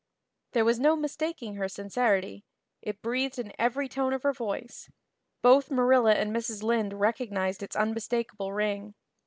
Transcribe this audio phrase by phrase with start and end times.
[0.53, 2.43] There was no mistaking her sincerity
[2.81, 4.89] it breathed in every tone of her voice.
[5.43, 6.63] Both Marilla and Mrs.
[6.63, 8.95] Lynde recognized its unmistakable ring.